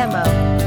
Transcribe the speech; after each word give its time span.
Demo. 0.00 0.59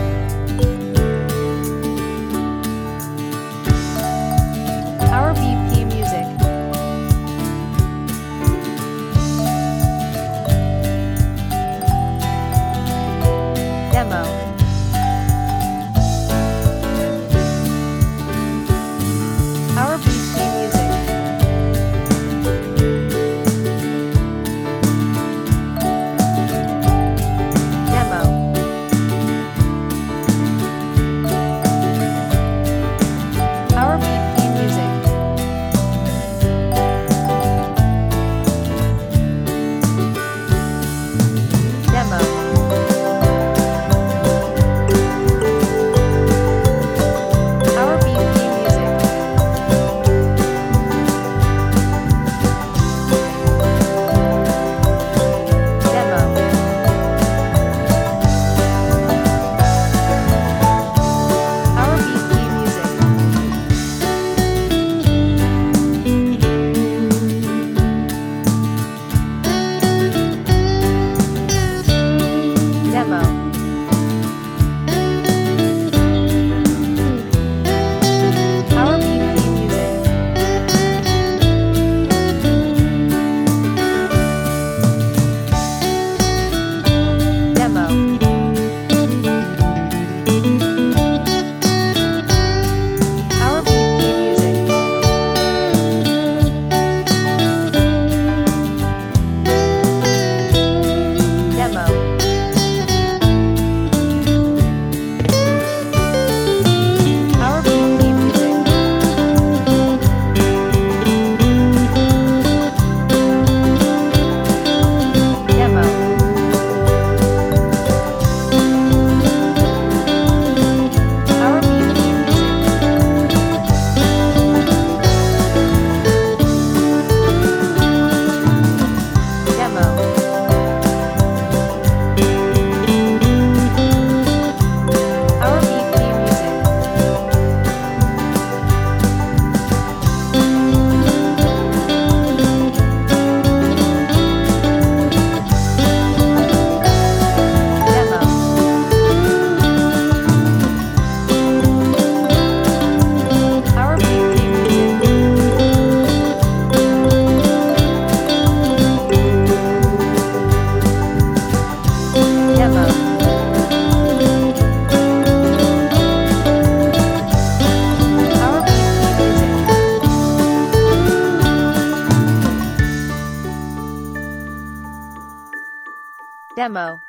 Demo. 176.56 177.03